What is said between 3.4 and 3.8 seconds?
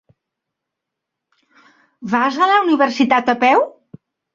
peu?